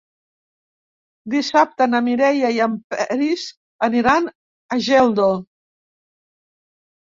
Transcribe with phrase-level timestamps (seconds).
[1.33, 3.43] Dissabte na Mireia i en Peris
[3.89, 5.29] aniran a Geldo.